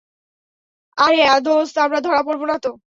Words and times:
আরে 0.97 1.17
দোস্ত 1.41 1.75
আমরা 1.77 1.99
ধরা 2.05 2.21
পরব 2.27 2.41
না 2.45 2.55
তো? 2.63 2.69